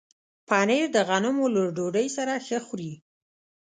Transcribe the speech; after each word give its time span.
پنېر 0.47 0.85
د 0.95 0.97
غنمو 1.07 1.45
له 1.55 1.63
ډوډۍ 1.75 2.07
سره 2.17 2.33
ښه 2.45 2.59
خوري. 2.65 2.93